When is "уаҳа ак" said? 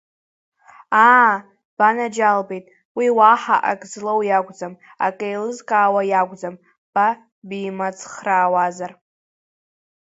3.17-3.81